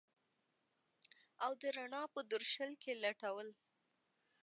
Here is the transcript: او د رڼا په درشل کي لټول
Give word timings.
او 1.43 1.51
د 1.61 1.63
رڼا 1.77 2.03
په 2.13 2.19
درشل 2.31 2.71
کي 2.81 2.91
لټول 3.03 3.47